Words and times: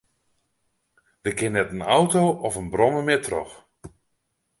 Der 1.23 1.33
kin 1.39 1.53
net 1.55 1.69
in 1.75 1.83
auto 1.97 2.21
of 2.47 2.53
in 2.61 2.71
brommer 2.73 3.03
mear 3.07 3.23
troch. 3.27 3.53